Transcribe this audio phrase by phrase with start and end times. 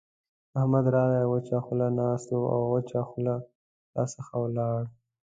[0.59, 3.35] احمد راغی؛ وچه خوله ناست وو او وچه خوله
[3.95, 4.81] راڅخه ولاړ.